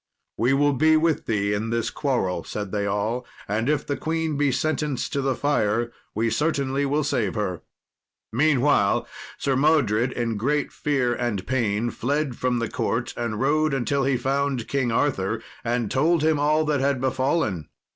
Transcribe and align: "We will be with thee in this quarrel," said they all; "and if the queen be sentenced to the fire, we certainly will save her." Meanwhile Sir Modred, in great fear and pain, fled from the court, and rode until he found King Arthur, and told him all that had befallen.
"We 0.35 0.53
will 0.53 0.73
be 0.73 0.97
with 0.97 1.27
thee 1.27 1.53
in 1.53 1.69
this 1.69 1.91
quarrel," 1.91 2.43
said 2.43 2.71
they 2.71 2.87
all; 2.87 3.23
"and 3.47 3.69
if 3.69 3.85
the 3.85 3.95
queen 3.95 4.35
be 4.35 4.51
sentenced 4.51 5.13
to 5.13 5.21
the 5.21 5.35
fire, 5.35 5.91
we 6.15 6.31
certainly 6.31 6.87
will 6.87 7.03
save 7.03 7.35
her." 7.35 7.61
Meanwhile 8.33 9.07
Sir 9.37 9.55
Modred, 9.55 10.11
in 10.13 10.37
great 10.37 10.71
fear 10.71 11.13
and 11.13 11.45
pain, 11.45 11.91
fled 11.91 12.35
from 12.35 12.57
the 12.57 12.67
court, 12.67 13.13
and 13.15 13.39
rode 13.39 13.75
until 13.75 14.03
he 14.03 14.17
found 14.17 14.67
King 14.67 14.91
Arthur, 14.91 15.39
and 15.63 15.91
told 15.91 16.23
him 16.23 16.39
all 16.39 16.65
that 16.65 16.79
had 16.79 16.99
befallen. 16.99 17.69